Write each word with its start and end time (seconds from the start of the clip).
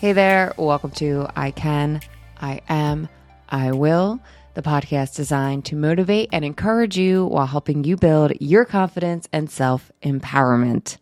Hey 0.00 0.14
there, 0.14 0.54
welcome 0.56 0.92
to 0.92 1.26
I 1.36 1.50
Can, 1.50 2.00
I 2.40 2.62
Am, 2.70 3.06
I 3.50 3.72
Will, 3.72 4.18
the 4.54 4.62
podcast 4.62 5.14
designed 5.14 5.66
to 5.66 5.76
motivate 5.76 6.30
and 6.32 6.42
encourage 6.42 6.96
you 6.96 7.26
while 7.26 7.44
helping 7.44 7.84
you 7.84 7.98
build 7.98 8.32
your 8.40 8.64
confidence 8.64 9.28
and 9.30 9.50
self 9.50 9.92
empowerment. 10.02 10.96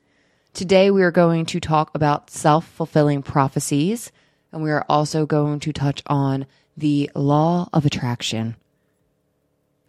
Today, 0.53 0.91
we 0.91 1.05
are 1.05 1.13
going 1.13 1.47
to 1.47 1.61
talk 1.61 1.93
about 1.95 2.29
self 2.29 2.67
fulfilling 2.67 3.23
prophecies, 3.23 4.11
and 4.51 4.65
we 4.65 4.71
are 4.73 4.85
also 4.89 5.27
going 5.27 5.61
to 5.61 5.73
touch 5.73 6.03
on 6.09 6.47
the 6.77 7.09
law 7.15 7.69
of 7.73 7.87
attraction. 7.87 8.57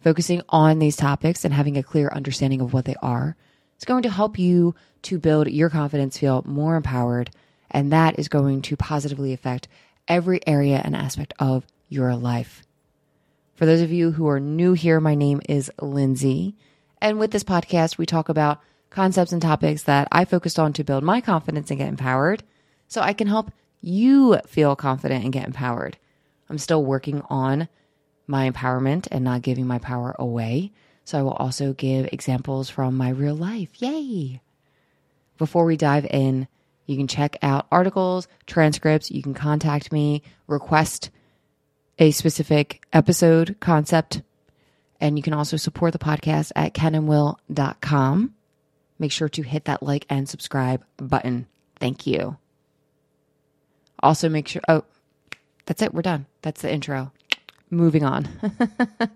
Focusing 0.02 0.40
on 0.50 0.78
these 0.78 0.94
topics 0.94 1.44
and 1.44 1.52
having 1.52 1.76
a 1.76 1.82
clear 1.82 2.10
understanding 2.10 2.60
of 2.60 2.72
what 2.72 2.84
they 2.84 2.94
are 3.02 3.34
is 3.76 3.84
going 3.84 4.04
to 4.04 4.08
help 4.08 4.38
you 4.38 4.76
to 5.02 5.18
build 5.18 5.48
your 5.50 5.68
confidence, 5.68 6.16
feel 6.16 6.44
more 6.46 6.76
empowered, 6.76 7.32
and 7.70 7.92
that 7.92 8.18
is 8.18 8.28
going 8.28 8.62
to 8.62 8.76
positively 8.76 9.32
affect 9.32 9.68
every 10.08 10.40
area 10.46 10.80
and 10.84 10.96
aspect 10.96 11.34
of 11.38 11.66
your 11.88 12.14
life. 12.16 12.62
For 13.54 13.66
those 13.66 13.80
of 13.80 13.92
you 13.92 14.12
who 14.12 14.26
are 14.28 14.40
new 14.40 14.72
here, 14.72 15.00
my 15.00 15.14
name 15.14 15.40
is 15.48 15.70
Lindsay. 15.80 16.56
And 17.00 17.18
with 17.18 17.30
this 17.30 17.44
podcast, 17.44 17.98
we 17.98 18.06
talk 18.06 18.28
about 18.28 18.60
concepts 18.90 19.32
and 19.32 19.42
topics 19.42 19.82
that 19.84 20.08
I 20.10 20.24
focused 20.24 20.58
on 20.58 20.72
to 20.74 20.84
build 20.84 21.04
my 21.04 21.20
confidence 21.20 21.70
and 21.70 21.78
get 21.78 21.88
empowered 21.88 22.42
so 22.88 23.00
I 23.00 23.12
can 23.12 23.28
help 23.28 23.52
you 23.80 24.38
feel 24.46 24.76
confident 24.76 25.24
and 25.24 25.32
get 25.32 25.46
empowered. 25.46 25.96
I'm 26.48 26.58
still 26.58 26.84
working 26.84 27.22
on 27.30 27.68
my 28.26 28.50
empowerment 28.50 29.08
and 29.10 29.24
not 29.24 29.42
giving 29.42 29.66
my 29.66 29.78
power 29.78 30.14
away. 30.18 30.72
So 31.04 31.18
I 31.18 31.22
will 31.22 31.32
also 31.32 31.72
give 31.72 32.08
examples 32.12 32.70
from 32.70 32.96
my 32.96 33.10
real 33.10 33.34
life. 33.34 33.70
Yay! 33.80 34.40
Before 35.38 35.64
we 35.64 35.76
dive 35.76 36.06
in, 36.06 36.46
you 36.90 36.96
can 36.96 37.06
check 37.06 37.36
out 37.40 37.68
articles, 37.70 38.26
transcripts. 38.46 39.12
You 39.12 39.22
can 39.22 39.32
contact 39.32 39.92
me, 39.92 40.24
request 40.48 41.10
a 42.00 42.10
specific 42.10 42.84
episode 42.92 43.56
concept, 43.60 44.22
and 45.00 45.16
you 45.16 45.22
can 45.22 45.32
also 45.32 45.56
support 45.56 45.92
the 45.92 46.00
podcast 46.00 46.50
at 46.56 46.74
kenandwill.com. 46.74 48.34
Make 48.98 49.12
sure 49.12 49.28
to 49.28 49.42
hit 49.42 49.66
that 49.66 49.84
like 49.84 50.04
and 50.10 50.28
subscribe 50.28 50.84
button. 50.96 51.46
Thank 51.78 52.08
you. 52.08 52.38
Also, 54.02 54.28
make 54.28 54.48
sure, 54.48 54.62
oh, 54.66 54.82
that's 55.66 55.82
it. 55.82 55.94
We're 55.94 56.02
done. 56.02 56.26
That's 56.42 56.62
the 56.62 56.72
intro. 56.72 57.12
Moving 57.70 58.02
on. 58.02 58.28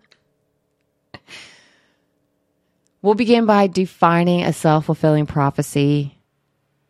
we'll 3.03 3.15
begin 3.15 3.47
by 3.47 3.67
defining 3.67 4.45
a 4.45 4.53
self 4.53 4.85
fulfilling 4.85 5.27
prophecy 5.27 6.14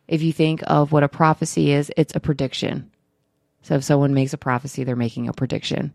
if 0.07 0.21
you 0.21 0.31
think 0.33 0.61
of 0.67 0.91
what 0.91 1.03
a 1.03 1.09
prophecy 1.09 1.71
is, 1.71 1.91
it's 1.97 2.15
a 2.15 2.19
prediction. 2.19 2.91
So 3.61 3.75
if 3.75 3.83
someone 3.83 4.13
makes 4.13 4.33
a 4.33 4.37
prophecy, 4.37 4.83
they're 4.83 4.95
making 4.95 5.27
a 5.27 5.33
prediction. 5.33 5.93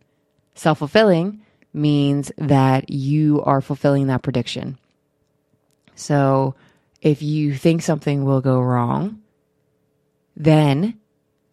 Self 0.55 0.79
fulfilling 0.79 1.43
means 1.73 2.33
that 2.37 2.91
you 2.91 3.43
are 3.43 3.61
fulfilling 3.61 4.09
that 4.09 4.23
prediction. 4.23 4.79
So 5.95 6.55
if 7.01 7.23
you 7.23 7.55
think 7.55 7.83
something 7.83 8.25
will 8.25 8.41
go 8.41 8.61
wrong, 8.61 9.23
then 10.37 10.99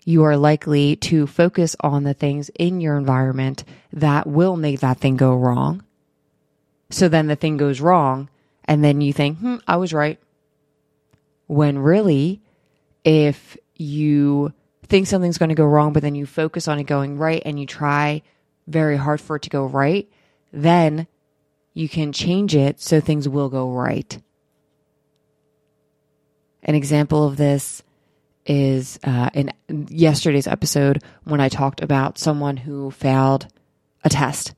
you 0.06 0.24
are 0.24 0.38
likely 0.38 0.96
to 0.96 1.28
focus 1.28 1.76
on 1.82 2.04
the 2.04 2.14
things 2.14 2.50
in 2.58 2.80
your 2.80 2.98
environment 2.98 3.64
that 3.92 4.26
will 4.26 4.56
make 4.56 4.80
that 4.80 5.00
thing 5.00 5.18
go 5.18 5.36
wrong. 5.36 5.84
So 6.90 7.10
then 7.10 7.28
the 7.28 7.36
thing 7.36 7.58
goes 7.58 7.82
wrong, 7.82 8.30
and 8.64 8.84
then 8.84 9.02
you 9.02 9.12
think, 9.12 9.40
hmm, 9.40 9.58
I 9.68 9.76
was 9.76 9.94
right. 9.94 10.20
When 11.48 11.80
really, 11.80 12.42
if 13.08 13.56
you 13.76 14.52
think 14.88 15.08
something's 15.08 15.38
going 15.38 15.48
to 15.48 15.56
go 15.56 15.66
wrong, 15.66 15.94
but 15.94 16.04
then 16.04 16.14
you 16.14 16.26
focus 16.26 16.68
on 16.68 16.78
it 16.78 16.84
going 16.84 17.18
right 17.18 17.42
and 17.46 17.58
you 17.58 17.66
try 17.66 18.22
very 18.68 18.98
hard 18.98 19.22
for 19.22 19.38
it 19.38 19.44
to 19.44 19.50
go 19.50 19.66
right, 19.66 20.12
then 20.52 21.08
you 21.74 21.88
can 21.88 22.12
change 22.12 22.54
it 22.54 22.82
so 22.82 23.00
things 23.00 23.30
will 23.30 23.48
go 23.48 23.72
right. 23.72 24.22
An 26.64 26.76
example 26.76 27.26
of 27.26 27.38
this 27.38 27.82
is 28.46 29.00
uh, 29.06 29.30
in 29.34 29.54
yesterday's 29.90 30.48
episode 30.48 31.02
when 31.24 31.40
I 31.40 31.48
talked 31.48 31.82
about 31.82 32.18
someone 32.18 32.58
who 32.58 32.92
failed 32.92 33.48
a 34.04 34.10
test 34.10 34.54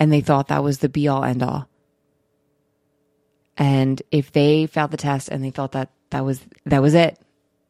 and 0.00 0.12
they 0.12 0.22
thought 0.22 0.48
that 0.48 0.64
was 0.64 0.78
the 0.78 0.88
be 0.88 1.06
all 1.06 1.22
end 1.22 1.44
all. 1.44 1.68
And 3.56 4.02
if 4.10 4.32
they 4.32 4.66
failed 4.66 4.90
the 4.90 4.96
test 4.96 5.28
and 5.28 5.44
they 5.44 5.50
thought 5.50 5.72
that 5.72 5.92
that 6.10 6.24
was 6.24 6.40
that 6.66 6.82
was 6.82 6.94
it, 6.94 7.16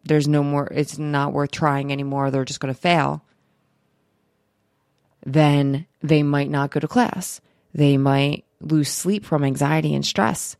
there's 0.05 0.29
no 0.29 0.43
more, 0.43 0.69
it's 0.73 0.99
not 0.99 1.33
worth 1.33 1.51
trying 1.51 1.93
anymore, 1.93 2.31
they're 2.31 2.45
just 2.45 2.61
going 2.61 2.75
to 2.75 2.81
fail, 2.81 3.25
then 5.25 5.87
they 6.03 6.23
might 6.23 6.51
not 6.51 6.71
go 6.71 6.81
to 6.81 6.89
class. 6.89 7.41
They 7.75 7.97
might 7.97 8.45
lose 8.61 8.91
sleep 8.91 9.25
from 9.25 9.45
anxiety 9.45 9.95
and 9.95 10.05
stress. 10.05 10.57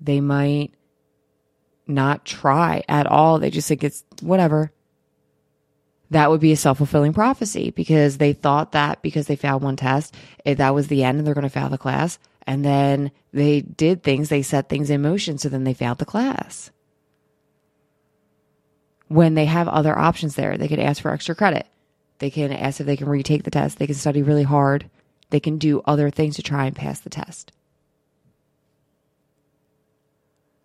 They 0.00 0.20
might 0.20 0.72
not 1.86 2.24
try 2.24 2.82
at 2.88 3.06
all. 3.06 3.38
They 3.38 3.50
just 3.50 3.68
think 3.68 3.84
it's 3.84 4.04
whatever. 4.20 4.72
That 6.10 6.30
would 6.30 6.40
be 6.40 6.52
a 6.52 6.56
self 6.56 6.78
fulfilling 6.78 7.14
prophecy 7.14 7.70
because 7.70 8.18
they 8.18 8.32
thought 8.32 8.72
that 8.72 9.02
because 9.02 9.26
they 9.26 9.36
failed 9.36 9.62
one 9.62 9.76
test, 9.76 10.14
eh, 10.44 10.54
that 10.54 10.74
was 10.74 10.88
the 10.88 11.02
end 11.02 11.18
and 11.18 11.26
they're 11.26 11.34
going 11.34 11.42
to 11.42 11.48
fail 11.48 11.68
the 11.68 11.78
class. 11.78 12.18
And 12.46 12.64
then 12.64 13.10
they 13.32 13.60
did 13.60 14.02
things, 14.02 14.28
they 14.28 14.42
set 14.42 14.68
things 14.68 14.90
in 14.90 15.02
motion. 15.02 15.38
So 15.38 15.48
then 15.48 15.64
they 15.64 15.74
failed 15.74 15.98
the 15.98 16.04
class 16.04 16.70
when 19.08 19.34
they 19.34 19.44
have 19.46 19.68
other 19.68 19.96
options 19.96 20.34
there. 20.34 20.56
They 20.56 20.68
can 20.68 20.80
ask 20.80 21.02
for 21.02 21.12
extra 21.12 21.34
credit. 21.34 21.66
They 22.18 22.30
can 22.30 22.52
ask 22.52 22.80
if 22.80 22.86
they 22.86 22.96
can 22.96 23.08
retake 23.08 23.44
the 23.44 23.50
test. 23.50 23.78
They 23.78 23.86
can 23.86 23.94
study 23.94 24.22
really 24.22 24.42
hard. 24.42 24.90
They 25.30 25.40
can 25.40 25.58
do 25.58 25.82
other 25.84 26.10
things 26.10 26.36
to 26.36 26.42
try 26.42 26.66
and 26.66 26.74
pass 26.74 27.00
the 27.00 27.10
test. 27.10 27.52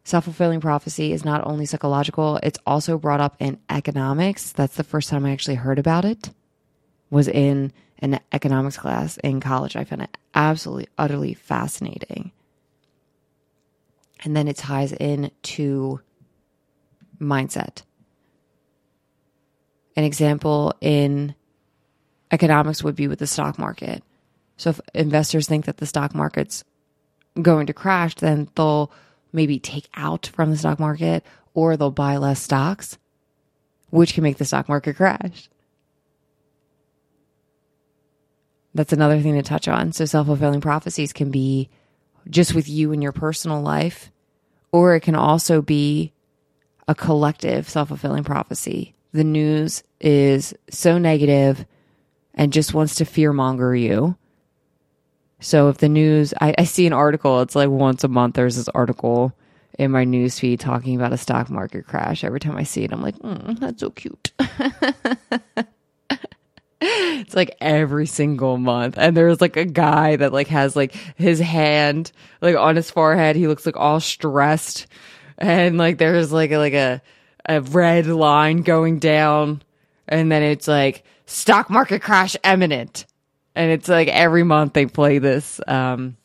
Self 0.04 0.24
fulfilling 0.24 0.62
prophecy 0.62 1.14
is 1.14 1.24
not 1.24 1.46
only 1.46 1.66
psychological, 1.66 2.40
it's 2.42 2.60
also 2.66 2.98
brought 2.98 3.22
up 3.22 3.36
in 3.40 3.60
economics. 3.70 4.52
That's 4.52 4.76
the 4.76 4.84
first 4.84 5.10
time 5.10 5.26
I 5.26 5.32
actually 5.32 5.56
heard 5.56 5.80
about 5.80 6.06
it. 6.06 6.32
Was 7.10 7.28
in 7.28 7.72
an 8.00 8.20
economics 8.32 8.78
class 8.78 9.18
in 9.18 9.40
college. 9.40 9.76
I 9.76 9.84
found 9.84 10.02
it 10.02 10.18
absolutely, 10.34 10.88
utterly 10.98 11.34
fascinating. 11.34 12.32
And 14.24 14.36
then 14.36 14.48
it 14.48 14.58
ties 14.58 14.94
in 14.94 15.32
to 15.44 16.02
mindset. 17.20 17.84
An 19.96 20.04
example 20.04 20.74
in 20.82 21.36
economics 22.32 22.84
would 22.84 22.96
be 22.96 23.08
with 23.08 23.20
the 23.20 23.28
stock 23.28 23.60
market. 23.60 24.04
So 24.58 24.70
if 24.70 24.82
investors 24.94 25.48
think 25.48 25.66
that 25.66 25.78
the 25.78 25.86
stock 25.86 26.16
market's 26.16 26.64
going 27.42 27.68
to 27.68 27.74
crash, 27.74 28.16
then 28.16 28.50
they'll 28.56 28.92
maybe 29.34 29.60
take 29.60 29.90
out 29.96 30.28
from 30.28 30.52
the 30.52 30.58
stock 30.58 30.80
market 30.80 31.26
or 31.54 31.76
they'll 31.76 31.92
buy 31.92 32.18
less 32.18 32.42
stocks, 32.42 32.98
which 33.90 34.14
can 34.14 34.24
make 34.24 34.38
the 34.38 34.46
stock 34.46 34.70
market 34.70 34.96
crash. 34.96 35.50
That's 38.74 38.94
another 38.94 39.20
thing 39.20 39.34
to 39.36 39.42
touch 39.42 39.68
on. 39.68 39.92
So 39.92 40.06
self 40.06 40.28
fulfilling 40.28 40.62
prophecies 40.62 41.12
can 41.12 41.32
be 41.32 41.70
just 42.30 42.54
with 42.54 42.70
you 42.70 42.92
in 42.92 43.02
your 43.02 43.12
personal 43.12 43.62
life, 43.62 44.12
or 44.72 44.96
it 44.96 45.02
can 45.02 45.16
also 45.16 45.62
be 45.62 46.14
a 46.88 46.96
collective 46.96 47.70
self 47.70 47.90
fulfilling 47.90 48.24
prophecy 48.24 48.96
the 49.14 49.24
news 49.24 49.84
is 50.00 50.54
so 50.70 50.98
negative 50.98 51.66
and 52.34 52.54
just 52.54 52.74
wants 52.74 52.96
to 52.96 53.06
fearmonger 53.06 53.80
you. 53.80 54.16
So 55.40 55.70
if 55.70 55.78
the 55.78 55.90
news, 55.90 56.34
I, 56.40 56.54
I, 56.58 56.64
see 56.66 56.86
an 56.86 56.94
article, 56.94 57.42
it's 57.42 57.56
like 57.56 57.70
once 57.70 58.04
a 58.04 58.08
month, 58.08 58.36
there's 58.36 58.58
this 58.58 58.70
article 58.70 59.34
in 59.80 59.92
my 59.92 60.04
news 60.04 60.40
feed 60.40 60.60
talking 60.60 60.96
about 60.96 61.14
a 61.14 61.18
stock 61.18 61.50
market 61.50 61.88
crash. 61.88 62.24
Every 62.24 62.40
time 62.40 62.56
I 62.58 62.64
see 62.64 62.84
it, 62.84 62.94
I'm 62.94 63.02
like, 63.02 63.18
mm, 63.18 63.60
that's 63.60 63.80
so 63.80 63.90
cute. 63.90 64.32
it's 66.82 67.36
like 67.36 67.58
every 67.60 68.06
single 68.06 68.58
month. 68.58 68.96
And 68.98 69.18
there's 69.18 69.42
like 69.42 69.58
a 69.58 69.66
guy 69.66 70.16
that 70.16 70.32
like 70.32 70.48
has 70.48 70.76
like 70.76 70.94
his 71.16 71.40
hand 71.40 72.12
like 72.42 72.56
on 72.56 72.76
his 72.76 72.92
forehead. 72.92 73.36
He 73.36 73.48
looks 73.48 73.66
like 73.66 73.78
all 73.78 74.00
stressed. 74.00 74.86
And 75.40 75.78
like 75.80 75.98
there's 75.98 76.32
like 76.32 76.52
a, 76.52 76.58
like 76.58 76.74
a, 76.74 77.02
a 77.46 77.62
red 77.62 78.08
line 78.08 78.62
going 78.62 79.00
down 79.00 79.62
and 80.08 80.32
then 80.32 80.44
it's 80.44 80.68
like 80.68 81.04
stock 81.26 81.70
market 81.70 82.02
crash 82.02 82.36
imminent. 82.44 83.06
And 83.56 83.72
it's 83.72 83.90
like 83.90 84.08
every 84.08 84.44
month 84.44 84.74
they 84.74 84.86
play 84.86 85.20
this 85.20 85.60
um 85.68 86.18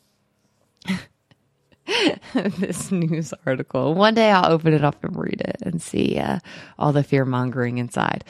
this 2.34 2.90
news 2.90 3.32
article. 3.46 3.94
One 3.94 4.14
day 4.14 4.30
i'll 4.30 4.52
open 4.52 4.74
it 4.74 4.84
up 4.84 5.02
and 5.04 5.16
read 5.16 5.40
it 5.40 5.58
and 5.62 5.80
see 5.80 6.18
uh, 6.18 6.40
all 6.78 6.92
the 6.92 7.04
fear 7.04 7.24
mongering 7.24 7.78
inside. 7.78 8.24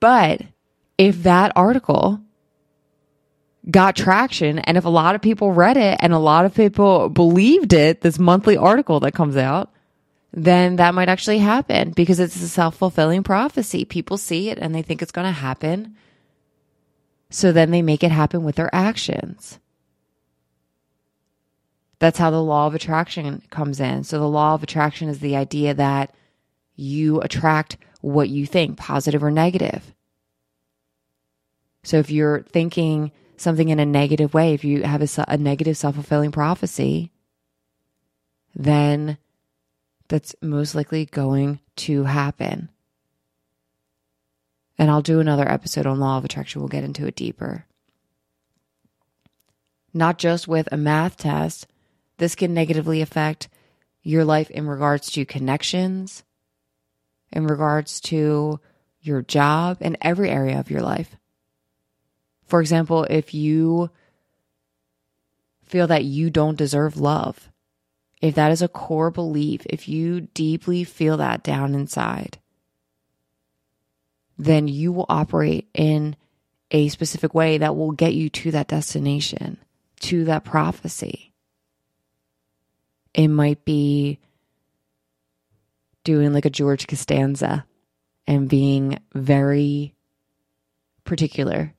But 0.00 0.42
if 0.98 1.22
that 1.22 1.52
article 1.56 2.20
got 3.70 3.94
traction 3.94 4.58
and 4.58 4.76
if 4.76 4.84
a 4.84 4.90
lot 4.90 5.14
of 5.14 5.20
people 5.20 5.52
read 5.52 5.76
it 5.76 5.98
and 6.00 6.12
a 6.12 6.18
lot 6.18 6.44
of 6.44 6.54
people 6.54 7.08
believed 7.08 7.72
it 7.72 8.00
this 8.00 8.18
monthly 8.18 8.56
article 8.56 9.00
that 9.00 9.12
comes 9.12 9.36
out 9.36 9.70
then 10.32 10.76
that 10.76 10.94
might 10.94 11.08
actually 11.08 11.38
happen 11.38 11.90
because 11.90 12.20
it's 12.20 12.40
a 12.40 12.48
self 12.48 12.76
fulfilling 12.76 13.22
prophecy. 13.22 13.84
People 13.84 14.16
see 14.16 14.48
it 14.48 14.58
and 14.58 14.74
they 14.74 14.82
think 14.82 15.02
it's 15.02 15.12
going 15.12 15.26
to 15.26 15.32
happen. 15.32 15.96
So 17.30 17.52
then 17.52 17.70
they 17.70 17.82
make 17.82 18.02
it 18.04 18.12
happen 18.12 18.44
with 18.44 18.56
their 18.56 18.72
actions. 18.74 19.58
That's 21.98 22.18
how 22.18 22.30
the 22.30 22.42
law 22.42 22.66
of 22.66 22.74
attraction 22.74 23.42
comes 23.50 23.78
in. 23.78 24.04
So 24.04 24.18
the 24.18 24.28
law 24.28 24.54
of 24.54 24.62
attraction 24.62 25.08
is 25.08 25.20
the 25.20 25.36
idea 25.36 25.74
that 25.74 26.14
you 26.74 27.20
attract 27.20 27.76
what 28.00 28.30
you 28.30 28.46
think, 28.46 28.78
positive 28.78 29.22
or 29.22 29.30
negative. 29.30 29.94
So 31.82 31.98
if 31.98 32.10
you're 32.10 32.42
thinking 32.42 33.12
something 33.36 33.68
in 33.68 33.78
a 33.78 33.86
negative 33.86 34.32
way, 34.32 34.54
if 34.54 34.64
you 34.64 34.82
have 34.82 35.02
a, 35.02 35.24
a 35.28 35.36
negative 35.36 35.76
self 35.76 35.94
fulfilling 35.94 36.32
prophecy, 36.32 37.10
then 38.54 39.18
that's 40.10 40.34
most 40.42 40.74
likely 40.74 41.06
going 41.06 41.60
to 41.76 42.04
happen. 42.04 42.68
And 44.76 44.90
I'll 44.90 45.02
do 45.02 45.20
another 45.20 45.48
episode 45.48 45.86
on 45.86 46.00
law 46.00 46.18
of 46.18 46.24
attraction. 46.24 46.60
We'll 46.60 46.68
get 46.68 46.84
into 46.84 47.06
it 47.06 47.14
deeper. 47.14 47.64
Not 49.94 50.18
just 50.18 50.48
with 50.48 50.68
a 50.72 50.76
math 50.76 51.16
test, 51.16 51.66
this 52.18 52.34
can 52.34 52.52
negatively 52.52 53.00
affect 53.00 53.48
your 54.02 54.24
life 54.24 54.50
in 54.50 54.66
regards 54.66 55.10
to 55.12 55.24
connections, 55.24 56.24
in 57.32 57.46
regards 57.46 58.00
to 58.00 58.60
your 59.00 59.22
job, 59.22 59.78
and 59.80 59.96
every 60.00 60.28
area 60.28 60.58
of 60.58 60.70
your 60.70 60.82
life. 60.82 61.16
For 62.46 62.60
example, 62.60 63.04
if 63.04 63.32
you 63.32 63.90
feel 65.64 65.86
that 65.86 66.04
you 66.04 66.30
don't 66.30 66.58
deserve 66.58 66.96
love, 66.96 67.49
if 68.20 68.34
that 68.34 68.52
is 68.52 68.62
a 68.62 68.68
core 68.68 69.10
belief, 69.10 69.62
if 69.66 69.88
you 69.88 70.22
deeply 70.22 70.84
feel 70.84 71.16
that 71.16 71.42
down 71.42 71.74
inside, 71.74 72.38
then 74.38 74.68
you 74.68 74.92
will 74.92 75.06
operate 75.08 75.68
in 75.74 76.16
a 76.70 76.88
specific 76.88 77.34
way 77.34 77.58
that 77.58 77.76
will 77.76 77.92
get 77.92 78.14
you 78.14 78.28
to 78.30 78.50
that 78.52 78.68
destination, 78.68 79.58
to 80.00 80.24
that 80.24 80.44
prophecy. 80.44 81.32
It 83.12 83.28
might 83.28 83.64
be 83.64 84.18
doing 86.04 86.32
like 86.32 86.44
a 86.44 86.50
George 86.50 86.86
Costanza 86.86 87.66
and 88.26 88.48
being 88.48 88.98
very 89.14 89.94
particular. 91.04 91.74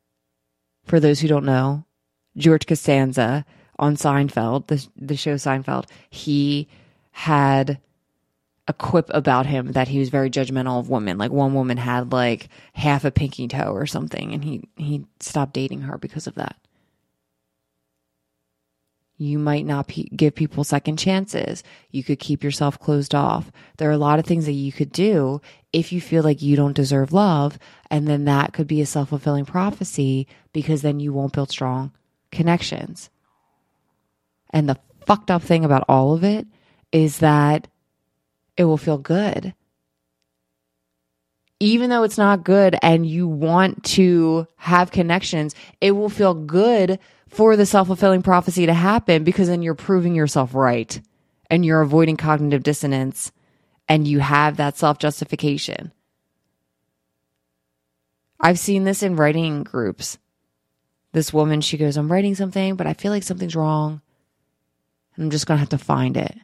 For 0.85 0.99
those 0.99 1.19
who 1.19 1.27
don't 1.27 1.45
know, 1.45 1.85
George 2.35 2.67
Costanza 2.67 3.45
on 3.81 3.95
Seinfeld, 3.95 4.67
the, 4.67 4.87
the 4.95 5.17
show 5.17 5.35
Seinfeld, 5.35 5.87
he 6.09 6.69
had 7.11 7.79
a 8.67 8.73
quip 8.73 9.09
about 9.09 9.47
him 9.47 9.71
that 9.73 9.89
he 9.89 9.99
was 9.99 10.09
very 10.09 10.29
judgmental 10.29 10.79
of 10.79 10.89
women. 10.89 11.17
Like 11.17 11.31
one 11.31 11.53
woman 11.53 11.77
had 11.77 12.13
like 12.13 12.47
half 12.73 13.03
a 13.03 13.11
pinky 13.11 13.47
toe 13.47 13.73
or 13.73 13.87
something, 13.87 14.33
and 14.33 14.43
he 14.43 14.63
he 14.77 15.05
stopped 15.19 15.53
dating 15.53 15.81
her 15.81 15.97
because 15.97 16.27
of 16.27 16.35
that. 16.35 16.55
You 19.17 19.37
might 19.37 19.67
not 19.67 19.91
give 20.15 20.33
people 20.33 20.63
second 20.63 20.97
chances. 20.97 21.63
You 21.91 22.03
could 22.03 22.17
keep 22.17 22.43
yourself 22.43 22.79
closed 22.79 23.13
off. 23.13 23.51
There 23.77 23.87
are 23.87 23.91
a 23.93 23.97
lot 23.97 24.17
of 24.17 24.25
things 24.25 24.45
that 24.45 24.53
you 24.53 24.71
could 24.71 24.91
do 24.91 25.41
if 25.71 25.91
you 25.91 26.01
feel 26.01 26.23
like 26.23 26.41
you 26.41 26.55
don't 26.55 26.75
deserve 26.75 27.13
love. 27.13 27.59
And 27.91 28.07
then 28.07 28.25
that 28.25 28.51
could 28.53 28.65
be 28.65 28.81
a 28.81 28.85
self 28.87 29.09
fulfilling 29.09 29.45
prophecy 29.45 30.27
because 30.53 30.81
then 30.81 30.99
you 30.99 31.13
won't 31.13 31.33
build 31.33 31.51
strong 31.51 31.91
connections. 32.31 33.11
And 34.53 34.67
the 34.67 34.77
fucked 35.05 35.31
up 35.31 35.41
thing 35.41 35.65
about 35.65 35.85
all 35.87 36.13
of 36.13 36.23
it 36.23 36.47
is 36.91 37.19
that 37.19 37.67
it 38.57 38.65
will 38.65 38.77
feel 38.77 38.97
good. 38.97 39.53
Even 41.59 41.89
though 41.89 42.03
it's 42.03 42.17
not 42.17 42.43
good 42.43 42.75
and 42.81 43.05
you 43.05 43.27
want 43.27 43.83
to 43.83 44.47
have 44.57 44.91
connections, 44.91 45.55
it 45.79 45.91
will 45.91 46.09
feel 46.09 46.33
good 46.33 46.99
for 47.27 47.55
the 47.55 47.65
self 47.65 47.87
fulfilling 47.87 48.23
prophecy 48.23 48.65
to 48.65 48.73
happen 48.73 49.23
because 49.23 49.47
then 49.47 49.61
you're 49.61 49.75
proving 49.75 50.15
yourself 50.15 50.53
right 50.53 50.99
and 51.49 51.65
you're 51.65 51.81
avoiding 51.81 52.17
cognitive 52.17 52.63
dissonance 52.63 53.31
and 53.87 54.07
you 54.07 54.19
have 54.19 54.57
that 54.57 54.77
self 54.77 54.97
justification. 54.97 55.91
I've 58.39 58.59
seen 58.59 58.83
this 58.83 59.03
in 59.03 59.15
writing 59.15 59.63
groups. 59.63 60.17
This 61.11 61.33
woman, 61.33 61.61
she 61.61 61.77
goes, 61.77 61.97
I'm 61.97 62.11
writing 62.11 62.33
something, 62.35 62.75
but 62.75 62.87
I 62.87 62.93
feel 62.93 63.11
like 63.11 63.23
something's 63.23 63.55
wrong. 63.55 64.01
And 65.15 65.25
I'm 65.25 65.31
just 65.31 65.45
going 65.47 65.57
to 65.57 65.59
have 65.61 65.69
to 65.69 65.77
find 65.77 66.17
it. 66.17 66.35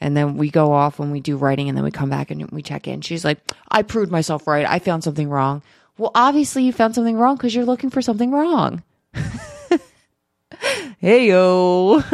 And 0.00 0.16
then 0.16 0.36
we 0.36 0.50
go 0.50 0.72
off 0.72 0.98
when 0.98 1.10
we 1.10 1.20
do 1.20 1.36
writing 1.36 1.68
and 1.68 1.76
then 1.76 1.84
we 1.84 1.90
come 1.90 2.10
back 2.10 2.30
and 2.30 2.50
we 2.50 2.62
check 2.62 2.86
in. 2.86 3.00
She's 3.00 3.24
like, 3.24 3.38
I 3.68 3.82
proved 3.82 4.12
myself 4.12 4.46
right. 4.46 4.66
I 4.68 4.78
found 4.78 5.02
something 5.02 5.28
wrong. 5.30 5.62
Well, 5.96 6.10
obviously 6.14 6.64
you 6.64 6.72
found 6.72 6.94
something 6.94 7.16
wrong 7.16 7.36
because 7.36 7.54
you're 7.54 7.64
looking 7.64 7.90
for 7.90 8.02
something 8.02 8.30
wrong. 8.30 8.82
hey 10.98 11.28
yo. 11.28 12.02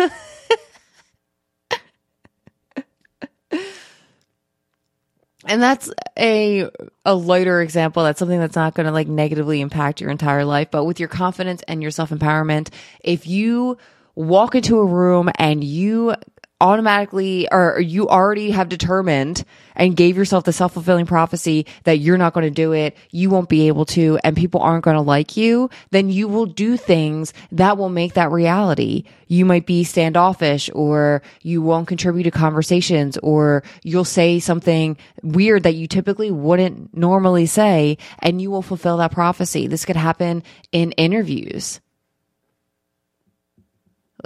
and 5.46 5.62
that's 5.62 5.90
a 6.18 6.70
a 7.04 7.14
lighter 7.14 7.60
example 7.60 8.04
that's 8.04 8.18
something 8.18 8.38
that's 8.38 8.56
not 8.56 8.74
going 8.74 8.86
to 8.86 8.92
like 8.92 9.08
negatively 9.08 9.60
impact 9.60 10.00
your 10.00 10.10
entire 10.10 10.44
life 10.44 10.70
but 10.70 10.84
with 10.84 11.00
your 11.00 11.08
confidence 11.08 11.62
and 11.68 11.82
your 11.82 11.90
self-empowerment 11.90 12.70
if 13.02 13.26
you 13.26 13.76
walk 14.14 14.54
into 14.54 14.78
a 14.78 14.84
room 14.84 15.30
and 15.38 15.62
you 15.62 16.14
automatically 16.62 17.48
or 17.50 17.80
you 17.80 18.08
already 18.08 18.52
have 18.52 18.68
determined 18.68 19.44
and 19.74 19.96
gave 19.96 20.16
yourself 20.16 20.44
the 20.44 20.52
self-fulfilling 20.52 21.06
prophecy 21.06 21.66
that 21.82 21.98
you're 21.98 22.16
not 22.16 22.32
going 22.32 22.44
to 22.44 22.50
do 22.50 22.72
it, 22.72 22.96
you 23.10 23.28
won't 23.28 23.48
be 23.48 23.66
able 23.66 23.84
to 23.84 24.16
and 24.22 24.36
people 24.36 24.60
aren't 24.60 24.84
going 24.84 24.94
to 24.94 25.00
like 25.00 25.36
you, 25.36 25.68
then 25.90 26.08
you 26.08 26.28
will 26.28 26.46
do 26.46 26.76
things 26.76 27.34
that 27.50 27.76
will 27.76 27.88
make 27.88 28.14
that 28.14 28.30
reality. 28.30 29.02
You 29.26 29.44
might 29.44 29.66
be 29.66 29.82
standoffish 29.82 30.70
or 30.72 31.22
you 31.42 31.62
won't 31.62 31.88
contribute 31.88 32.24
to 32.24 32.30
conversations 32.30 33.18
or 33.18 33.64
you'll 33.82 34.04
say 34.04 34.38
something 34.38 34.96
weird 35.24 35.64
that 35.64 35.74
you 35.74 35.88
typically 35.88 36.30
wouldn't 36.30 36.96
normally 36.96 37.46
say 37.46 37.98
and 38.20 38.40
you 38.40 38.52
will 38.52 38.62
fulfill 38.62 38.98
that 38.98 39.10
prophecy. 39.10 39.66
This 39.66 39.84
could 39.84 39.96
happen 39.96 40.44
in 40.70 40.92
interviews 40.92 41.80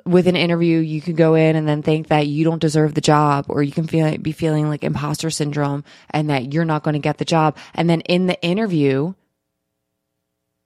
with 0.04 0.26
an 0.26 0.36
interview, 0.36 0.78
you 0.78 1.00
could 1.00 1.16
go 1.16 1.34
in 1.34 1.56
and 1.56 1.66
then 1.66 1.82
think 1.82 2.08
that 2.08 2.26
you 2.26 2.44
don't 2.44 2.60
deserve 2.60 2.94
the 2.94 3.00
job, 3.00 3.46
or 3.48 3.62
you 3.62 3.72
can 3.72 3.86
feel 3.86 4.16
be 4.18 4.32
feeling 4.32 4.68
like 4.68 4.84
imposter 4.84 5.30
syndrome 5.30 5.84
and 6.10 6.30
that 6.30 6.52
you're 6.52 6.64
not 6.64 6.82
going 6.82 6.94
to 6.94 7.00
get 7.00 7.18
the 7.18 7.24
job. 7.24 7.56
And 7.74 7.88
then 7.88 8.00
in 8.02 8.26
the 8.26 8.40
interview, 8.42 9.14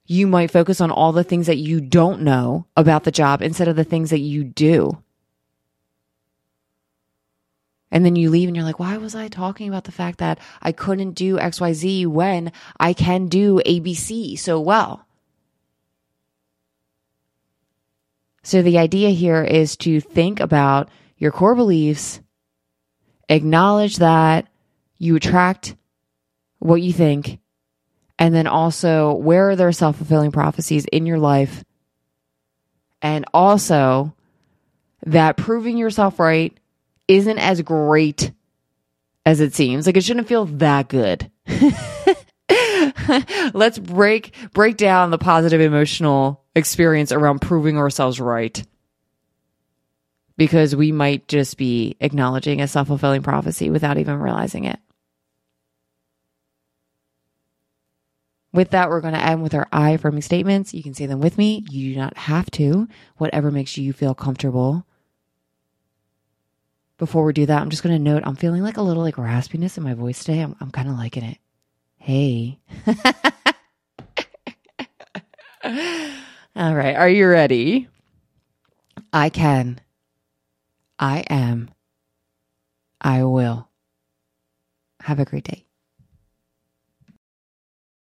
you 0.06 0.26
might 0.26 0.50
focus 0.50 0.80
on 0.80 0.90
all 0.90 1.12
the 1.12 1.24
things 1.24 1.46
that 1.46 1.58
you 1.58 1.80
don't 1.80 2.22
know 2.22 2.66
about 2.76 3.04
the 3.04 3.12
job 3.12 3.42
instead 3.42 3.68
of 3.68 3.76
the 3.76 3.84
things 3.84 4.10
that 4.10 4.18
you 4.18 4.42
do. 4.42 5.02
And 7.92 8.04
then 8.04 8.16
you 8.16 8.30
leave 8.30 8.48
and 8.48 8.56
you're 8.56 8.64
like, 8.64 8.78
why 8.78 8.96
was 8.96 9.14
I 9.14 9.28
talking 9.28 9.68
about 9.68 9.84
the 9.84 9.92
fact 9.92 10.18
that 10.18 10.38
I 10.62 10.72
couldn't 10.72 11.12
do 11.12 11.38
XYZ 11.38 12.06
when 12.06 12.52
I 12.78 12.92
can 12.92 13.26
do 13.26 13.60
ABC 13.66 14.38
so 14.38 14.60
well? 14.60 15.06
So 18.42 18.62
the 18.62 18.78
idea 18.78 19.10
here 19.10 19.42
is 19.42 19.76
to 19.78 20.00
think 20.00 20.40
about 20.40 20.88
your 21.16 21.30
core 21.30 21.54
beliefs, 21.54 22.20
acknowledge 23.28 23.96
that 23.96 24.48
you 24.98 25.16
attract 25.16 25.76
what 26.58 26.82
you 26.82 26.92
think, 26.92 27.38
and 28.18 28.34
then 28.34 28.46
also 28.46 29.14
where 29.14 29.50
are 29.50 29.56
there 29.56 29.72
self 29.72 29.96
fulfilling 29.96 30.32
prophecies 30.32 30.86
in 30.86 31.06
your 31.06 31.18
life? 31.18 31.64
And 33.02 33.24
also 33.32 34.14
that 35.06 35.36
proving 35.36 35.78
yourself 35.78 36.18
right 36.18 36.56
isn't 37.08 37.38
as 37.38 37.62
great 37.62 38.32
as 39.24 39.40
it 39.40 39.54
seems. 39.54 39.86
Like 39.86 39.96
it 39.96 40.04
shouldn't 40.04 40.28
feel 40.28 40.46
that 40.46 40.88
good. 40.88 41.30
Let's 43.54 43.78
break 43.78 44.34
break 44.52 44.76
down 44.76 45.10
the 45.10 45.18
positive 45.18 45.60
emotional 45.60 46.44
experience 46.54 47.12
around 47.12 47.40
proving 47.40 47.76
ourselves 47.76 48.20
right. 48.20 48.62
Because 50.36 50.74
we 50.74 50.90
might 50.90 51.28
just 51.28 51.58
be 51.58 51.96
acknowledging 52.00 52.60
a 52.60 52.68
self 52.68 52.88
fulfilling 52.88 53.22
prophecy 53.22 53.70
without 53.70 53.98
even 53.98 54.18
realizing 54.18 54.64
it. 54.64 54.78
With 58.52 58.70
that, 58.70 58.88
we're 58.88 59.00
going 59.00 59.14
to 59.14 59.24
end 59.24 59.42
with 59.42 59.54
our 59.54 59.68
I 59.70 59.90
affirming 59.90 60.22
statements. 60.22 60.74
You 60.74 60.82
can 60.82 60.94
say 60.94 61.06
them 61.06 61.20
with 61.20 61.38
me. 61.38 61.64
You 61.70 61.94
do 61.94 62.00
not 62.00 62.16
have 62.16 62.50
to, 62.52 62.88
whatever 63.16 63.50
makes 63.50 63.76
you 63.76 63.92
feel 63.92 64.14
comfortable. 64.14 64.84
Before 66.98 67.24
we 67.24 67.32
do 67.32 67.46
that, 67.46 67.62
I'm 67.62 67.70
just 67.70 67.82
going 67.82 67.94
to 67.94 68.02
note 68.02 68.24
I'm 68.26 68.36
feeling 68.36 68.62
like 68.62 68.76
a 68.76 68.82
little 68.82 69.04
like 69.04 69.14
raspiness 69.16 69.78
in 69.78 69.84
my 69.84 69.94
voice 69.94 70.24
today. 70.24 70.40
I'm, 70.40 70.56
I'm 70.60 70.72
kind 70.72 70.88
of 70.88 70.96
liking 70.96 71.22
it. 71.22 71.38
Hey. 72.00 72.58
All 76.56 76.74
right. 76.74 76.96
Are 76.96 77.08
you 77.08 77.28
ready? 77.28 77.88
I 79.12 79.28
can. 79.28 79.80
I 80.98 81.20
am. 81.30 81.70
I 83.00 83.24
will. 83.24 83.68
Have 85.02 85.20
a 85.20 85.24
great 85.24 85.44
day. 85.44 85.66